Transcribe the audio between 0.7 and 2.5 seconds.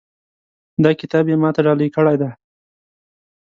دا کتاب یې ما ته ډالۍ کړی ده